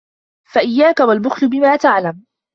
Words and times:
فَإِيَّاكَ 0.53 0.99
وَالْبُخْلَ 0.99 1.49
بِمَا 1.49 1.75
تَعْلَمُ 1.75 2.25